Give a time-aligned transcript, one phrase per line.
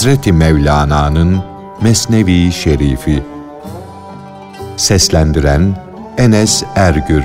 [0.00, 1.42] Hazreti Mevlana'nın
[1.82, 3.22] Mesnevi Şerifi
[4.76, 5.76] Seslendiren
[6.18, 7.24] Enes Ergür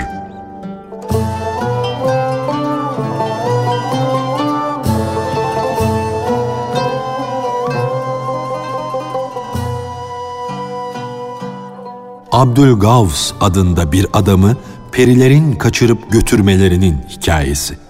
[12.31, 14.57] Abdülgavs adında bir adamı
[14.91, 17.84] perilerin kaçırıp götürmelerinin hikayesi.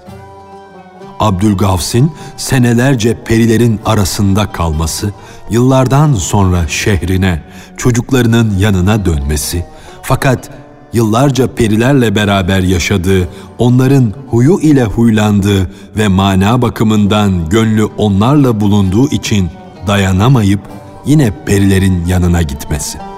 [1.20, 5.12] Abdülgavs'in senelerce perilerin arasında kalması,
[5.50, 7.44] yıllardan sonra şehrine,
[7.78, 9.66] çocuklarının yanına dönmesi,
[10.02, 10.50] fakat
[10.94, 19.50] yıllarca perilerle beraber yaşadığı, onların huyu ile huylandığı ve mana bakımından gönlü onlarla bulunduğu için
[19.88, 20.62] dayanamayıp
[21.06, 23.15] yine perilerin yanına gitmesi.''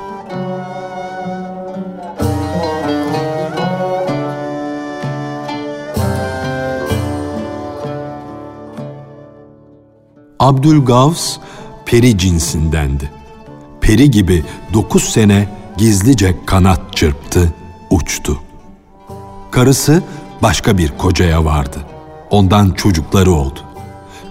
[10.40, 11.38] Abdülgavs
[11.86, 13.12] peri cinsindendi.
[13.82, 17.54] Peri gibi dokuz sene gizlice kanat çırptı,
[17.90, 18.38] uçtu.
[19.52, 20.04] Karısı
[20.42, 21.78] başka bir kocaya vardı.
[22.30, 23.60] Ondan çocukları oldu.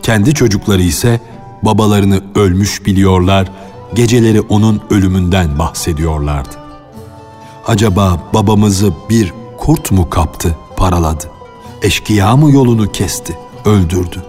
[0.02, 1.20] Kendi çocukları ise
[1.62, 3.52] babalarını ölmüş biliyorlar,
[3.94, 6.56] geceleri onun ölümünden bahsediyorlardı.
[7.66, 11.24] Acaba babamızı bir kurt mu kaptı, paraladı?
[11.82, 14.22] Eşkıya mı yolunu kesti, öldürdü?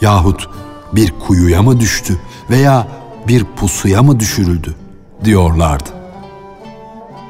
[0.00, 0.48] Yahut
[0.92, 2.86] bir kuyuya mı düştü veya
[3.28, 4.74] bir pusuya mı düşürüldü
[5.24, 5.90] diyorlardı.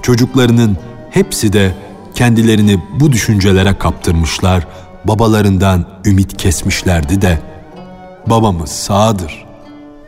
[0.03, 0.77] Çocuklarının
[1.11, 1.75] hepsi de
[2.15, 4.67] kendilerini bu düşüncelere kaptırmışlar,
[5.05, 7.39] babalarından ümit kesmişlerdi de
[8.27, 9.47] babamız sağdır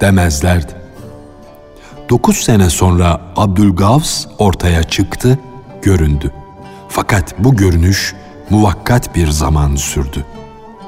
[0.01, 0.73] demezlerdi.
[2.11, 5.39] Dokuz sene sonra Abdülgavs ortaya çıktı,
[5.83, 6.33] göründü.
[6.89, 8.15] Fakat bu görünüş
[8.51, 10.25] muvakkat bir zaman sürdü.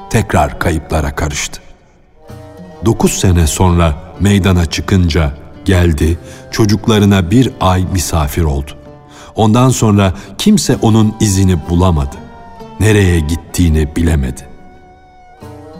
[0.09, 1.64] Tekrar kayıplara karıştı.
[2.85, 5.33] Dokuz sene sonra meydana çıkınca
[5.65, 6.17] geldi,
[6.51, 8.71] çocuklarına bir ay misafir oldu.
[9.35, 12.15] Ondan sonra kimse onun izini bulamadı.
[12.79, 14.41] Nereye gittiğini bilemedi.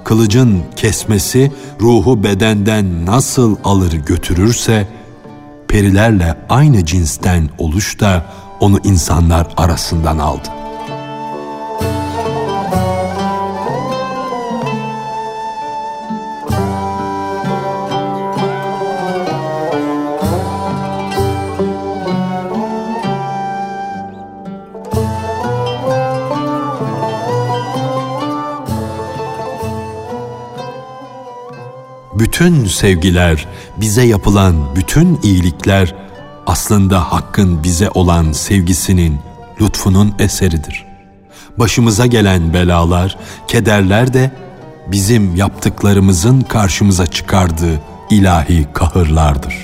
[0.04, 1.52] Kılıcın kesmesi
[1.82, 4.88] ruhu bedenden nasıl alır götürürse,
[5.68, 8.26] perilerle aynı cinsten oluş da
[8.60, 10.50] onu insanlar arasından aldı.
[32.36, 33.48] Bütün sevgiler,
[33.78, 35.96] bize yapılan bütün iyilikler
[36.48, 39.18] aslında Hakk'ın bize olan sevgisinin,
[39.62, 40.86] lütfunun eseridir.
[41.58, 44.32] Başımıza gelen belalar, kederler de
[44.88, 49.56] bizim yaptıklarımızın karşımıza çıkardığı ilahi kahırlardır.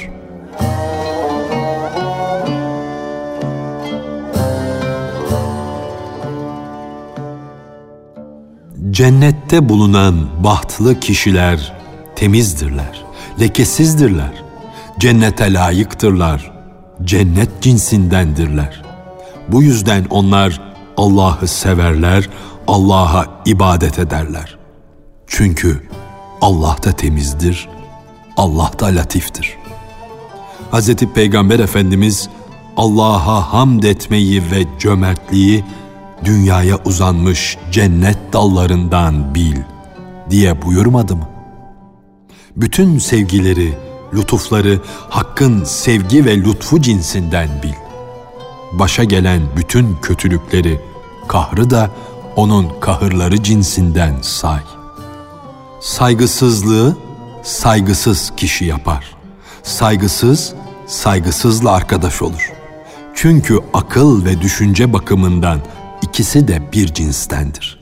[8.91, 11.80] Cennette bulunan bahtlı kişiler
[12.21, 13.03] temizdirler,
[13.39, 14.43] lekesizdirler,
[14.99, 16.51] cennete layıktırlar,
[17.03, 18.81] cennet cinsindendirler.
[19.47, 20.61] Bu yüzden onlar
[20.97, 22.29] Allah'ı severler,
[22.67, 24.57] Allah'a ibadet ederler.
[25.27, 25.87] Çünkü
[26.41, 27.69] Allah da temizdir,
[28.37, 29.57] Allah da latiftir.
[30.71, 30.95] Hz.
[30.95, 32.29] Peygamber Efendimiz
[32.77, 35.65] Allah'a hamd etmeyi ve cömertliği
[36.25, 39.57] dünyaya uzanmış cennet dallarından bil
[40.29, 41.30] diye buyurmadı mı?
[42.55, 43.73] Bütün sevgileri,
[44.13, 47.73] lütufları Hakk'ın sevgi ve lütfu cinsinden bil.
[48.79, 50.81] Başa gelen bütün kötülükleri,
[51.27, 51.89] kahrı da
[52.35, 54.59] onun kahırları cinsinden say.
[55.81, 56.97] Saygısızlığı
[57.43, 59.15] saygısız kişi yapar.
[59.63, 60.53] Saygısız,
[60.87, 62.51] saygısızla arkadaş olur.
[63.15, 65.59] Çünkü akıl ve düşünce bakımından
[66.01, 67.79] ikisi de bir cinstendir.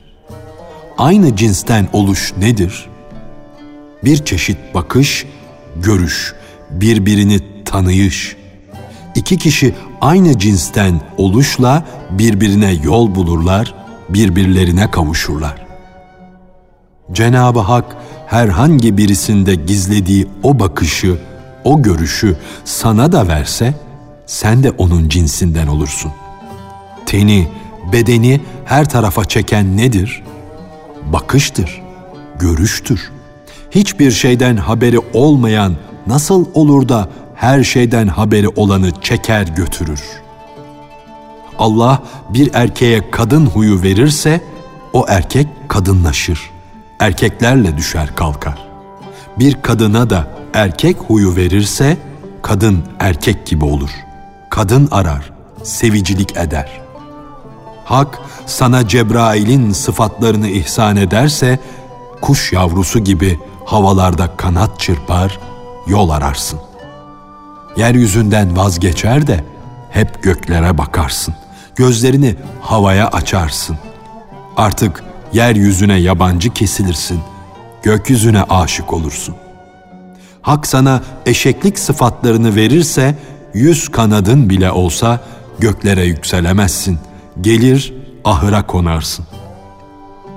[0.98, 2.89] Aynı cinsten oluş nedir?
[4.04, 5.26] Bir çeşit bakış,
[5.76, 6.34] görüş,
[6.70, 8.36] birbirini tanıyış.
[9.14, 13.74] İki kişi aynı cinsten oluşla birbirine yol bulurlar,
[14.08, 15.66] birbirlerine kavuşurlar.
[17.12, 21.18] Cenab-ı Hak herhangi birisinde gizlediği o bakışı,
[21.64, 23.74] o görüşü sana da verse,
[24.26, 26.12] sen de onun cinsinden olursun.
[27.06, 27.48] Teni,
[27.92, 30.22] bedeni her tarafa çeken nedir?
[31.12, 31.82] Bakıştır,
[32.38, 33.19] görüştür.''
[33.70, 35.76] Hiçbir şeyden haberi olmayan
[36.06, 40.02] nasıl olur da her şeyden haberi olanı çeker götürür?
[41.58, 44.40] Allah bir erkeğe kadın huyu verirse
[44.92, 46.50] o erkek kadınlaşır.
[46.98, 48.58] Erkeklerle düşer kalkar.
[49.38, 51.96] Bir kadına da erkek huyu verirse
[52.42, 53.90] kadın erkek gibi olur.
[54.50, 55.30] Kadın arar,
[55.62, 56.80] sevicilik eder.
[57.84, 61.58] Hak sana Cebrail'in sıfatlarını ihsan ederse
[62.20, 63.38] kuş yavrusu gibi
[63.70, 65.38] havalarda kanat çırpar,
[65.86, 66.60] yol ararsın.
[67.76, 69.44] Yeryüzünden vazgeçer de
[69.90, 71.34] hep göklere bakarsın.
[71.76, 73.78] Gözlerini havaya açarsın.
[74.56, 77.20] Artık yeryüzüne yabancı kesilirsin.
[77.82, 79.34] Gökyüzüne aşık olursun.
[80.42, 83.14] Hak sana eşeklik sıfatlarını verirse
[83.54, 85.20] yüz kanadın bile olsa
[85.58, 86.98] göklere yükselemezsin.
[87.40, 87.94] Gelir
[88.24, 89.26] ahıra konarsın.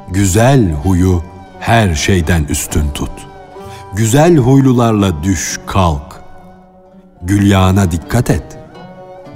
[0.10, 1.33] Güzel huyu
[1.64, 3.12] her şeyden üstün tut.
[3.94, 6.22] Güzel huylularla düş kalk.
[7.22, 8.44] Gülyağına dikkat et.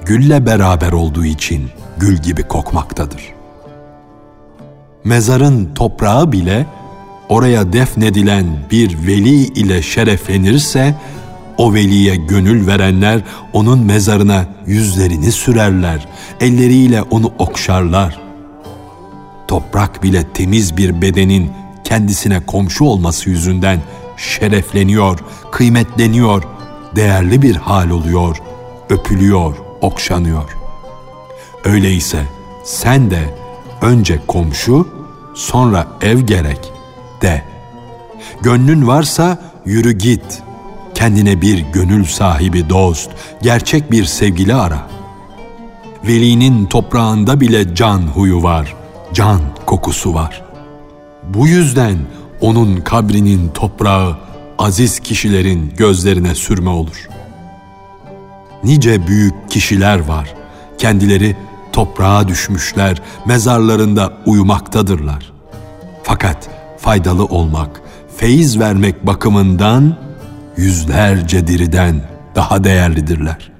[0.05, 3.21] Gülle beraber olduğu için gül gibi kokmaktadır.
[5.03, 6.65] Mezarın toprağı bile
[7.29, 10.95] oraya defnedilen bir veli ile şereflenirse
[11.57, 13.21] o veliye gönül verenler
[13.53, 16.07] onun mezarına yüzlerini sürerler,
[16.39, 18.19] elleriyle onu okşarlar.
[19.47, 21.51] Toprak bile temiz bir bedenin
[21.87, 23.81] kendisine komşu olması yüzünden
[24.17, 25.19] şerefleniyor,
[25.51, 26.43] kıymetleniyor,
[26.95, 28.37] değerli bir hal oluyor,
[28.89, 30.57] öpülüyor, okşanıyor.
[31.65, 32.23] Öyleyse
[32.63, 33.35] sen de
[33.81, 34.87] önce komşu,
[35.35, 36.71] sonra ev gerek
[37.21, 37.41] de.
[38.41, 40.41] Gönlün varsa yürü git.
[40.95, 43.09] Kendine bir gönül sahibi dost,
[43.41, 44.87] gerçek bir sevgili ara.
[46.07, 48.75] Velinin toprağında bile can huyu var,
[49.13, 50.46] can kokusu var.
[51.33, 51.97] Bu yüzden
[52.41, 54.17] onun kabrinin toprağı
[54.57, 57.07] aziz kişilerin gözlerine sürme olur.
[58.63, 60.33] Nice büyük kişiler var.
[60.77, 61.35] Kendileri
[61.73, 65.33] toprağa düşmüşler, mezarlarında uyumaktadırlar.
[66.03, 67.81] Fakat faydalı olmak,
[68.17, 69.97] feyiz vermek bakımından
[70.57, 72.01] yüzlerce diriden
[72.35, 73.51] daha değerlidirler.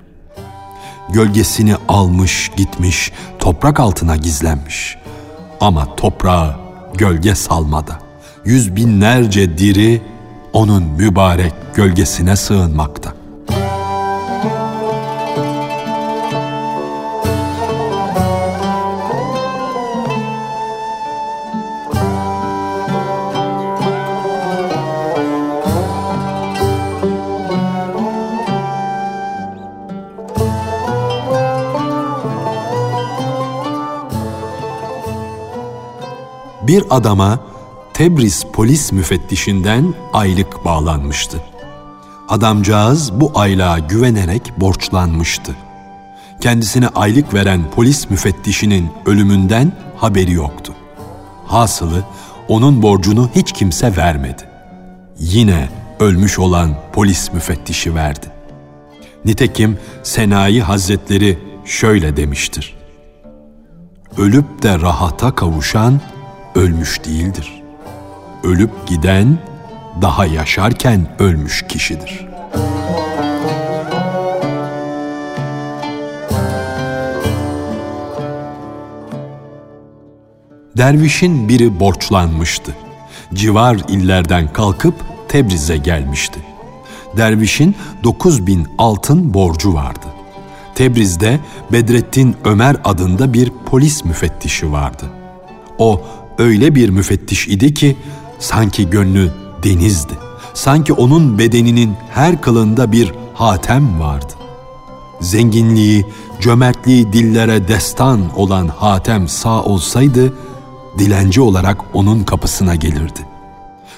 [1.10, 4.98] Gölgesini almış gitmiş, toprak altına gizlenmiş.
[5.62, 6.67] Ama toprağı
[6.98, 8.00] gölge salmada.
[8.46, 10.02] Yüz binlerce diri
[10.54, 13.17] onun mübarek gölgesine sığınmakta.
[36.78, 37.40] Bir adama
[37.94, 41.42] Tebriz polis müfettişinden aylık bağlanmıştı.
[42.30, 45.56] Adamcağız bu aylığa güvenerek borçlanmıştı.
[46.42, 50.74] Kendisine aylık veren polis müfettişinin ölümünden haberi yoktu.
[51.46, 52.04] Hasılı
[52.48, 54.44] onun borcunu hiç kimse vermedi.
[55.20, 55.70] Yine
[56.00, 58.28] ölmüş olan polis müfettişi verdi.
[59.26, 62.78] Nitekim Senayi Hazretleri şöyle demiştir.
[64.18, 66.02] Ölüp de rahata kavuşan
[66.58, 67.64] ölmüş değildir.
[68.44, 69.38] Ölüp giden
[70.02, 72.28] daha yaşarken ölmüş kişidir.
[80.78, 82.76] Dervişin biri borçlanmıştı.
[83.34, 84.96] Civar illerden kalkıp
[85.28, 86.40] Tebriz'e gelmişti.
[87.18, 90.08] Dervişin 9 bin altın borcu vardı.
[90.76, 91.40] Tebriz'de
[91.72, 95.06] Bedrettin Ömer adında bir polis müfettişi vardı.
[95.78, 96.02] O
[96.38, 97.96] öyle bir müfettiş idi ki
[98.40, 99.32] sanki gönlü
[99.64, 100.14] denizdi.
[100.54, 104.34] Sanki onun bedeninin her kılında bir hatem vardı.
[105.22, 106.06] Zenginliği,
[106.40, 110.34] cömertliği dillere destan olan hatem sağ olsaydı,
[110.98, 113.20] dilenci olarak onun kapısına gelirdi.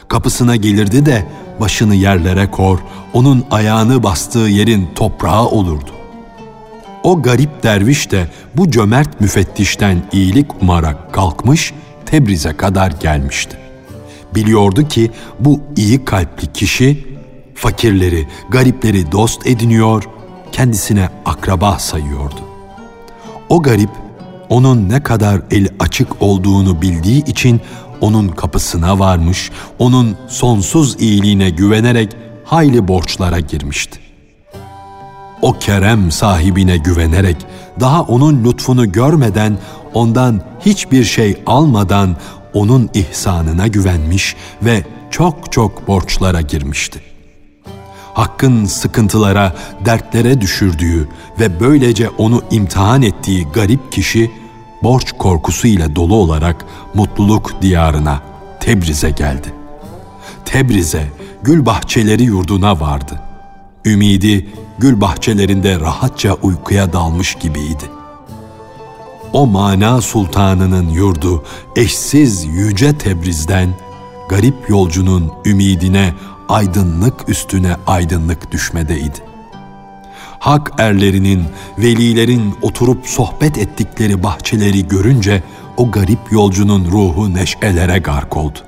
[0.08, 1.28] Kapısına gelirdi de
[1.60, 2.80] başını yerlere kor,
[3.14, 5.92] onun ayağını bastığı yerin toprağı olurdu.
[7.04, 8.28] O garip derviş de
[8.58, 11.74] bu cömert müfettişten iyilik umarak kalkmış,
[12.12, 13.58] Tebriz'e kadar gelmişti.
[14.36, 17.08] Biliyordu ki bu iyi kalpli kişi
[17.56, 20.04] fakirleri, garipleri dost ediniyor,
[20.52, 22.42] kendisine akraba sayıyordu.
[23.50, 23.90] O garip
[24.50, 27.62] onun ne kadar eli açık olduğunu bildiği için
[28.02, 34.00] onun kapısına varmış, onun sonsuz iyiliğine güvenerek hayli borçlara girmişti.
[35.42, 37.38] O kerem sahibine güvenerek
[37.80, 39.58] daha onun lütfunu görmeden
[39.94, 42.16] ondan hiçbir şey almadan
[42.54, 47.02] onun ihsanına güvenmiş ve çok çok borçlara girmişti.
[48.14, 49.56] Hakkın sıkıntılara,
[49.86, 54.32] dertlere düşürdüğü ve böylece onu imtihan ettiği garip kişi
[54.84, 58.22] borç korkusu ile dolu olarak mutluluk diyarına
[58.60, 59.54] Tebriz'e geldi.
[60.46, 61.08] Tebriz'e
[61.44, 63.22] gül bahçeleri yurduna vardı.
[63.86, 67.99] Ümidi gül bahçelerinde rahatça uykuya dalmış gibiydi.
[69.34, 71.44] O mana sultanının yurdu
[71.76, 73.70] eşsiz yüce Tebriz'den
[74.30, 76.14] garip yolcunun ümidine
[76.50, 79.20] aydınlık üstüne aydınlık düşmedeydi.
[80.40, 81.44] Hak erlerinin,
[81.78, 85.44] velilerin oturup sohbet ettikleri bahçeleri görünce
[85.78, 88.60] o garip yolcunun ruhu neşelere gark oldu.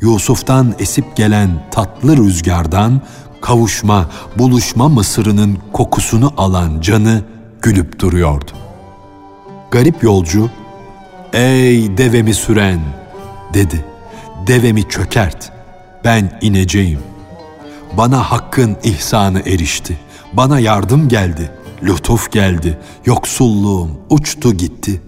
[0.00, 3.00] Yusuf'tan esip gelen tatlı rüzgardan
[3.40, 7.22] kavuşma, buluşma mısırının kokusunu alan canı
[7.62, 8.63] gülüp duruyordu.
[9.74, 10.50] Garip yolcu,
[11.32, 12.80] ''Ey devemi süren''
[13.54, 13.84] dedi.
[14.46, 15.52] ''Devemi çökert,
[16.04, 16.98] ben ineceğim.
[17.96, 19.98] Bana hakkın ihsanı erişti,
[20.32, 21.50] bana yardım geldi,
[21.82, 25.00] lütuf geldi, yoksulluğum uçtu gitti.''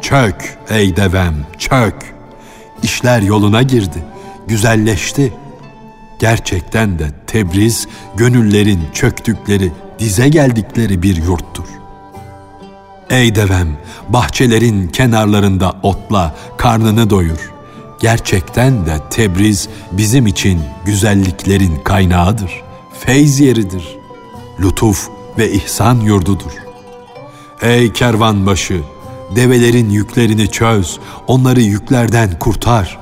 [0.00, 2.14] Çök ey devem, çök.
[2.82, 4.04] İşler yoluna girdi,
[4.46, 5.32] güzelleşti.
[6.20, 11.66] Gerçekten de Tebriz, gönüllerin çöktükleri, dize geldikleri bir yurttur.
[13.10, 13.68] Ey devem,
[14.08, 17.52] bahçelerin kenarlarında otla, karnını doyur.
[18.00, 22.62] Gerçekten de Tebriz bizim için güzelliklerin kaynağıdır,
[23.00, 23.96] feyz yeridir,
[24.60, 25.08] lütuf
[25.38, 26.52] ve ihsan yurdudur.
[27.62, 28.80] Ey kervanbaşı,
[29.36, 32.98] develerin yüklerini çöz, onları yüklerden kurtar.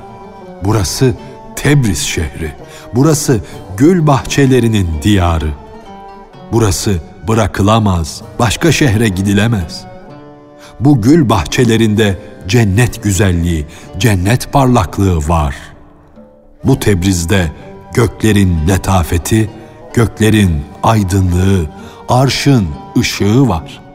[0.63, 1.13] Burası
[1.55, 2.51] Tebriz şehri,
[2.95, 3.41] burası
[3.77, 5.49] gül bahçelerinin diyarı.
[6.51, 9.94] Burası bırakılamaz, başka şehre gidilemez.
[10.79, 13.65] Bu gül bahçelerinde cennet güzelliği,
[13.97, 15.55] cennet parlaklığı var.
[16.63, 17.51] Bu Tebriz'de
[17.93, 19.49] göklerin letafeti,
[19.93, 21.69] göklerin aydınlığı,
[22.09, 22.67] arşın
[22.97, 23.85] ışığı var.''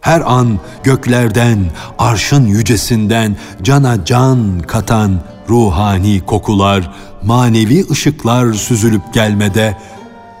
[0.00, 1.58] Her an göklerden,
[1.98, 6.90] arşın yücesinden cana can katan ruhani kokular,
[7.24, 9.76] manevi ışıklar süzülüp gelmede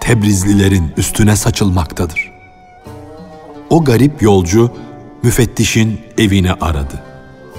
[0.00, 2.30] Tebrizlilerin üstüne saçılmaktadır.
[3.70, 4.70] O garip yolcu
[5.22, 7.02] müfettişin evini aradı.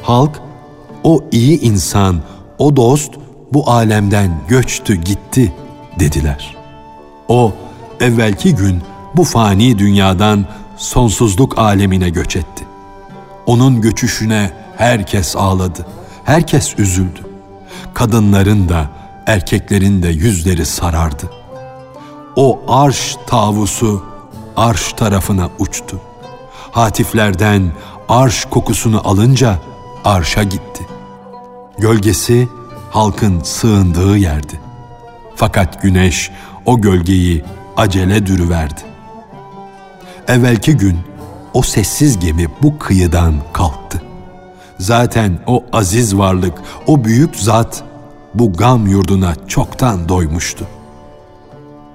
[0.01, 0.41] Halk,
[1.03, 2.21] o iyi insan,
[2.57, 3.13] o dost
[3.53, 5.53] bu alemden göçtü gitti
[5.99, 6.55] dediler.
[7.27, 7.53] O
[7.99, 8.81] evvelki gün
[9.15, 10.45] bu fani dünyadan
[10.77, 12.63] sonsuzluk alemine göç etti.
[13.45, 15.85] Onun göçüşüne herkes ağladı,
[16.23, 17.19] herkes üzüldü.
[17.93, 18.89] Kadınların da
[19.25, 21.29] erkeklerin de yüzleri sarardı.
[22.35, 24.03] O arş tavusu
[24.57, 26.01] arş tarafına uçtu.
[26.71, 27.71] Hatiflerden
[28.09, 29.59] arş kokusunu alınca
[30.05, 30.87] arşa gitti.
[31.77, 32.47] Gölgesi
[32.89, 34.59] halkın sığındığı yerdi.
[35.35, 36.31] Fakat güneş
[36.65, 37.43] o gölgeyi
[37.77, 38.81] acele dürüverdi.
[40.27, 40.99] Evvelki gün
[41.53, 44.01] o sessiz gemi bu kıyıdan kalktı.
[44.79, 46.53] Zaten o aziz varlık,
[46.87, 47.83] o büyük zat
[48.33, 50.67] bu gam yurduna çoktan doymuştu.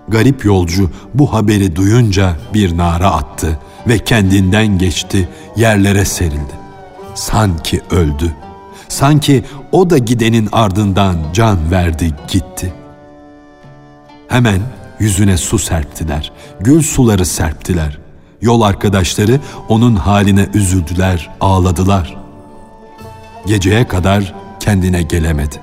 [0.09, 6.55] Garip yolcu bu haberi duyunca bir nara attı ve kendinden geçti, yerlere serildi.
[7.15, 8.33] Sanki öldü.
[8.89, 12.73] Sanki o da gidenin ardından can verdi gitti.
[14.29, 14.61] Hemen
[14.99, 17.99] yüzüne su serptiler, gül suları serptiler.
[18.43, 22.17] Yol arkadaşları onun haline üzüldüler, ağladılar.
[23.47, 25.57] Geceye kadar kendine gelemedi.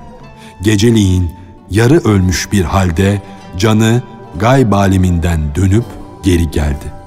[0.62, 1.30] Geceliğin
[1.70, 3.22] yarı ölmüş bir halde
[3.58, 4.02] canı
[4.36, 5.84] gayb aleminden dönüp
[6.22, 7.03] geri geldi.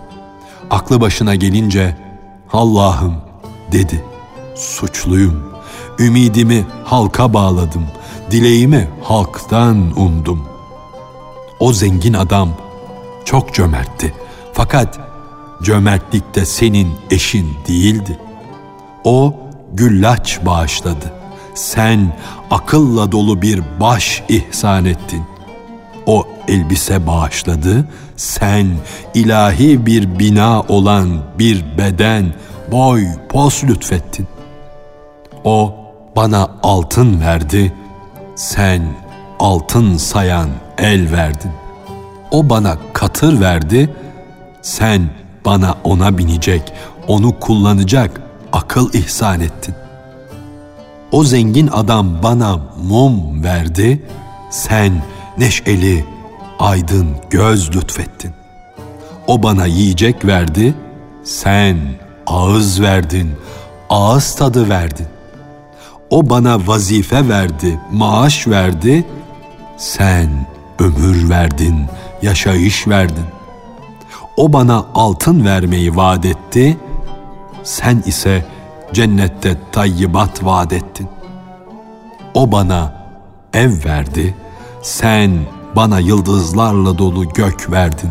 [0.69, 1.97] Aklı başına gelince
[2.53, 3.15] Allah'ım
[3.71, 4.03] dedi.
[4.55, 5.43] Suçluyum.
[5.99, 7.87] Ümidimi halka bağladım.
[8.31, 10.47] Dileğimi halktan umdum.
[11.59, 12.49] O zengin adam
[13.25, 14.13] çok cömertti.
[14.53, 14.99] Fakat
[15.63, 18.19] cömertlikte senin eşin değildi.
[19.03, 19.35] O
[19.73, 21.13] güllaç bağışladı.
[21.55, 22.17] Sen
[22.51, 25.23] akılla dolu bir baş ihsan ettin.
[26.07, 27.85] O elbise bağışladı.
[28.15, 28.67] Sen
[29.13, 32.33] ilahi bir bina olan bir beden,
[32.71, 34.27] boy, pos lütfettin.
[35.43, 35.75] O
[36.15, 37.73] bana altın verdi.
[38.35, 38.81] Sen
[39.39, 41.51] altın sayan el verdin.
[42.31, 43.89] O bana katır verdi.
[44.61, 45.09] Sen
[45.45, 46.73] bana ona binecek,
[47.07, 48.21] onu kullanacak
[48.53, 49.75] akıl ihsan ettin.
[51.11, 54.03] O zengin adam bana mum verdi,
[54.49, 54.93] sen
[55.37, 56.05] neşeli,
[56.59, 58.31] aydın göz lütfettin.
[59.27, 60.73] O bana yiyecek verdi,
[61.23, 61.77] sen
[62.27, 63.31] ağız verdin,
[63.89, 65.07] ağız tadı verdin.
[66.09, 69.05] O bana vazife verdi, maaş verdi,
[69.77, 70.29] sen
[70.79, 71.85] ömür verdin,
[72.21, 73.25] yaşayış verdin.
[74.37, 76.77] O bana altın vermeyi vaat etti,
[77.63, 78.45] sen ise
[78.93, 81.07] cennette tayyibat vaat ettin.
[82.33, 82.93] O bana
[83.53, 84.35] ev verdi,
[84.81, 85.31] Sen
[85.75, 88.09] bana yıldızlarla dolu gök verdin.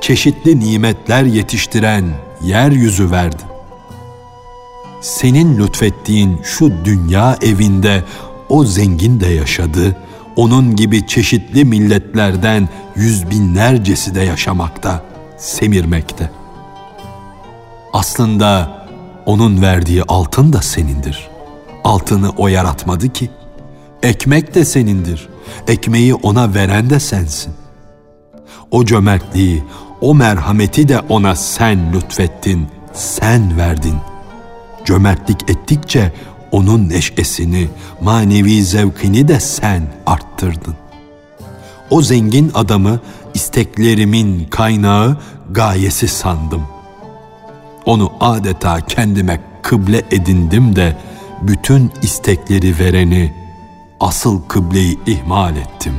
[0.00, 2.04] Çeşitli nimetler yetiştiren
[2.42, 3.46] yeryüzü verdin.
[5.00, 8.04] Senin lütfettiğin şu dünya evinde
[8.48, 9.96] o zengin de yaşadı,
[10.36, 15.04] onun gibi çeşitli milletlerden yüz binlercesi de yaşamakta,
[15.38, 16.30] semirmekte.
[17.92, 18.78] Aslında
[19.26, 21.28] onun verdiği altın da senindir.
[21.84, 23.30] Altını o yaratmadı ki.
[24.04, 25.28] Ekmek de senindir.
[25.68, 27.52] Ekmeği ona veren de sensin.
[28.70, 29.62] O cömertliği,
[30.00, 33.96] o merhameti de ona sen lütfettin, sen verdin.
[34.84, 36.12] Cömertlik ettikçe
[36.52, 37.68] onun neşesini,
[38.00, 40.74] manevi zevkini de sen arttırdın.
[41.90, 43.00] O zengin adamı
[43.34, 45.16] isteklerimin kaynağı,
[45.50, 46.62] gayesi sandım.
[47.86, 50.96] Onu adeta kendime kıble edindim de
[51.42, 53.43] bütün istekleri vereni,
[54.04, 55.94] asıl kıbleyi ihmal ettim.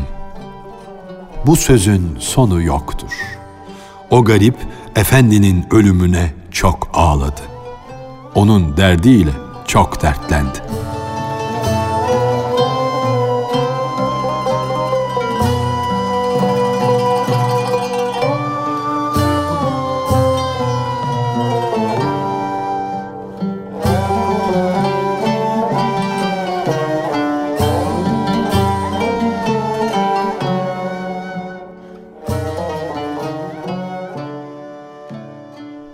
[1.46, 3.12] Bu sözün sonu yoktur.
[4.10, 4.56] O garip
[4.96, 7.42] efendinin ölümüne çok ağladı.
[8.36, 9.32] Onun derdiyle
[9.68, 10.60] çok dertlendi.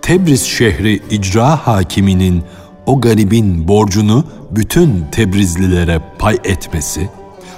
[0.02, 2.42] Tebriz şehri icra hakiminin
[2.86, 7.08] o garibin borcunu bütün Tebrizlilere pay etmesi,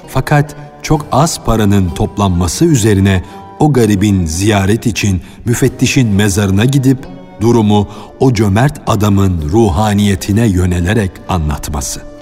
[0.09, 3.23] fakat çok az paranın toplanması üzerine
[3.59, 6.99] o garibin ziyaret için müfettişin mezarına gidip
[7.41, 7.89] durumu
[8.21, 12.14] o cömert adamın ruhaniyetine yönelerek anlatması.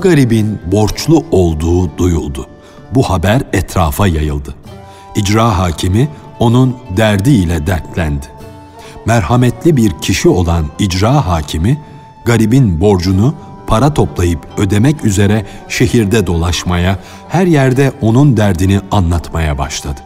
[0.00, 2.46] Garibin borçlu olduğu duyuldu.
[2.94, 4.54] Bu haber etrafa yayıldı.
[5.16, 6.08] İcra hakimi
[6.38, 8.26] onun derdiyle dertlendi.
[9.06, 11.80] Merhametli bir kişi olan icra hakimi
[12.24, 13.34] garibin borcunu
[13.66, 20.00] para toplayıp ödemek üzere şehirde dolaşmaya, her yerde onun derdini anlatmaya başladı.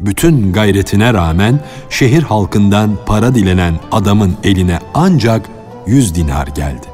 [0.00, 1.60] Bütün gayretine rağmen
[1.90, 5.48] şehir halkından para dilenen adamın eline ancak
[5.86, 6.89] yüz dinar geldi.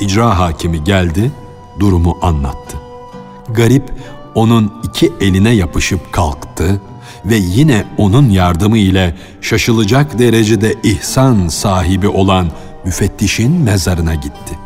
[0.00, 1.32] İcra hakimi geldi,
[1.80, 2.76] durumu anlattı.
[3.48, 3.92] Garip
[4.34, 6.80] onun iki eline yapışıp kalktı
[7.24, 12.50] ve yine onun yardımı ile şaşılacak derecede ihsan sahibi olan
[12.84, 14.58] müfettişin mezarına gitti.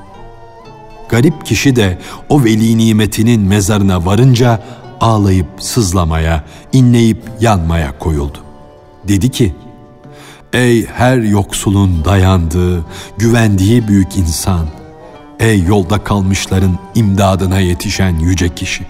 [1.09, 4.63] Garip kişi de o veli nimetinin mezarına varınca
[5.01, 8.39] ağlayıp sızlamaya, inleyip yanmaya koyuldu.
[9.09, 9.55] Dedi ki,
[10.53, 12.85] Ey her yoksulun dayandığı,
[13.19, 14.67] güvendiği büyük insan,
[15.43, 18.87] ey yolda kalmışların imdadına yetişen yüce kişi.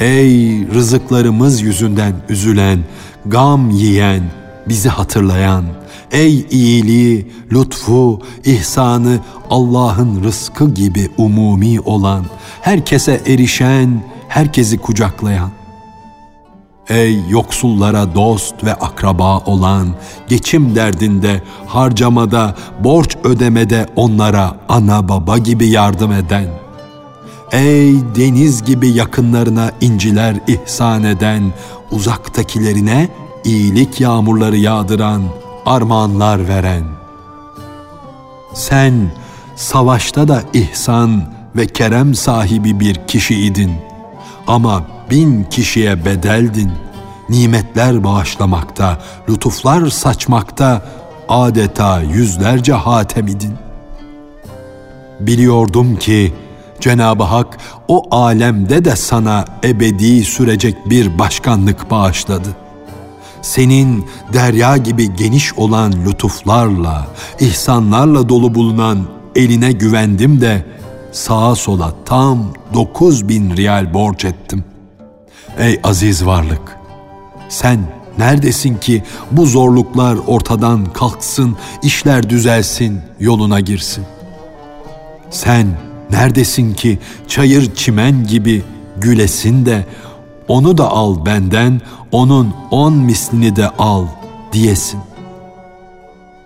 [0.00, 2.78] Ey rızıklarımız yüzünden üzülen,
[3.26, 4.22] gam yiyen,
[4.68, 5.64] bizi hatırlayan,
[6.12, 9.18] ey iyiliği, lütfu, ihsanı
[9.50, 12.24] Allah'ın rızkı gibi umumi olan,
[12.60, 15.50] herkese erişen, herkesi kucaklayan.
[16.88, 19.88] Ey yoksullara dost ve akraba olan,
[20.28, 26.64] geçim derdinde, harcamada, borç ödemede onlara ana baba gibi yardım eden.''
[27.54, 31.52] Ey deniz gibi yakınlarına inciler ihsan eden,
[31.90, 33.08] uzaktakilerine
[33.44, 35.22] iyilik yağmurları yağdıran,
[35.66, 36.84] armağanlar veren.
[38.54, 39.12] Sen
[39.56, 41.22] savaşta da ihsan
[41.56, 43.72] ve kerem sahibi bir kişiydin.
[44.46, 46.72] Ama bin kişiye bedeldin.
[47.28, 50.82] Nimetler bağışlamakta, lütuflar saçmakta,
[51.28, 53.54] adeta yüzlerce hatem idin.
[55.20, 56.34] Biliyordum ki
[56.80, 62.48] Cenab-ı Hak o alemde de sana ebedi sürecek bir başkanlık bağışladı.
[63.42, 67.06] Senin derya gibi geniş olan lütuflarla,
[67.40, 68.98] ihsanlarla dolu bulunan
[69.36, 70.64] eline güvendim de
[71.12, 72.38] sağa sola tam
[72.74, 74.64] dokuz bin riyal borç ettim.
[75.58, 76.78] Ey aziz varlık!
[77.48, 77.78] Sen
[78.18, 84.04] neredesin ki bu zorluklar ortadan kalksın, işler düzelsin, yoluna girsin?
[85.30, 85.66] Sen
[86.10, 88.62] Neredesin ki çayır çimen gibi
[88.96, 89.86] gülesin de
[90.48, 91.80] onu da al benden,
[92.12, 94.06] onun on mislini de al
[94.52, 95.00] diyesin.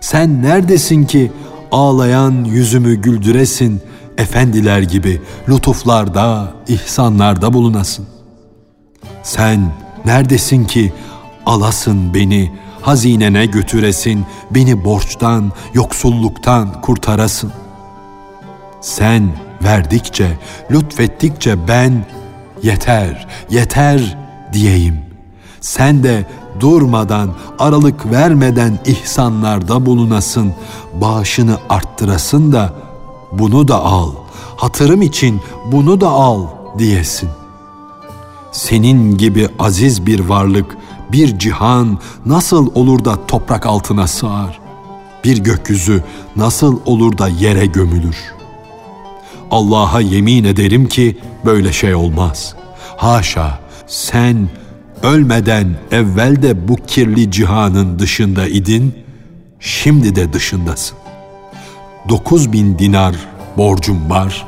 [0.01, 1.31] Sen neredesin ki
[1.71, 3.81] ağlayan yüzümü güldüresin,
[4.17, 8.05] efendiler gibi lütuflarda, ihsanlarda bulunasın.
[9.29, 9.71] Sen
[10.05, 10.93] neredesin ki
[11.45, 17.51] alasın beni, hazinene götüresin, beni borçtan, yoksulluktan kurtarasın.
[18.81, 19.29] Sen
[19.63, 20.37] verdikçe,
[20.71, 22.05] lütfettikçe ben
[22.63, 24.17] yeter, yeter
[24.53, 24.99] diyeyim.
[25.61, 26.25] Sen de
[26.59, 30.53] durmadan, aralık vermeden ihsanlarda bulunasın,
[31.01, 32.73] bağışını arttırasın da
[33.31, 34.11] bunu da al,
[34.57, 37.38] hatırım için bunu da al diyesin.
[38.51, 40.77] Senin gibi aziz bir varlık,
[41.11, 44.59] bir cihan nasıl olur da toprak altına sığar?
[45.23, 46.03] Bir gökyüzü
[46.35, 48.17] nasıl olur da yere gömülür?
[49.51, 52.55] Allah'a yemin ederim ki böyle şey olmaz.
[52.97, 54.49] Haşa sen
[55.03, 58.93] ölmeden evvel de bu kirli cihanın dışında idin,
[59.59, 60.97] şimdi de dışındasın.
[62.09, 63.15] Dokuz bin dinar
[63.57, 64.47] borcum var,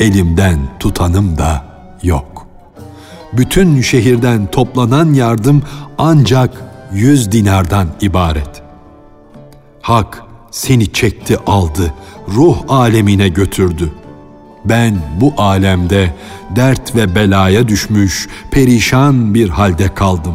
[0.00, 1.64] elimden tutanım da
[2.02, 2.37] yok.
[3.32, 5.62] Bütün şehirden toplanan yardım
[5.98, 6.50] ancak
[6.92, 8.62] yüz dinardan ibaret.
[9.82, 11.94] Hak seni çekti aldı,
[12.28, 13.92] ruh alemine götürdü.
[14.64, 16.14] Ben bu alemde
[16.56, 20.34] dert ve belaya düşmüş, perişan bir halde kaldım.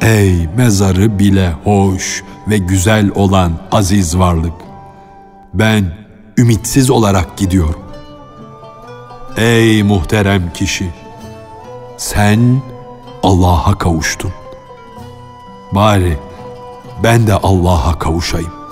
[0.00, 4.54] Ey mezarı bile hoş ve güzel olan aziz varlık!
[5.54, 5.84] Ben
[6.38, 7.82] ümitsiz olarak gidiyorum.
[9.36, 11.01] Ey muhterem kişi!
[11.96, 12.62] Sen
[13.22, 14.32] Allah'a kavuştun.
[15.72, 16.18] Bari
[17.02, 18.62] ben de Allah'a kavuşayım.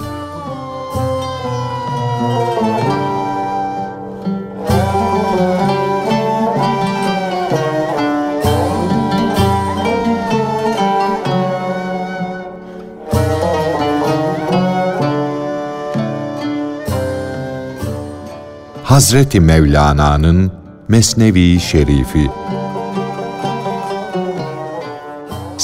[18.85, 20.52] Hazreti Mevlana'nın
[20.88, 22.30] Mesnevi Şerifi